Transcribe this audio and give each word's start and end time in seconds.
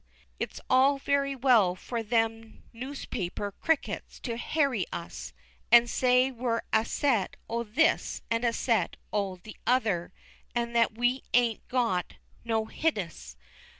It's 0.39 0.59
all 0.67 0.97
very 0.97 1.35
well 1.35 1.75
for 1.75 2.01
them 2.01 2.63
noospaper 2.73 3.51
crickets 3.59 4.19
to 4.21 4.35
harry 4.35 4.87
us, 4.91 5.31
and 5.71 5.87
say 5.87 6.29
as 6.29 6.33
we're 6.33 6.61
a 6.73 6.85
set 6.85 7.35
o' 7.47 7.61
this 7.61 8.23
and 8.31 8.43
a 8.43 8.51
set 8.51 8.97
o' 9.13 9.35
the 9.35 9.55
other, 9.67 10.11
and 10.55 10.75
that 10.75 10.97
we 10.97 11.21
ain't 11.35 11.67
got 11.67 12.15
no 12.43 12.65
hideas. 12.65 13.35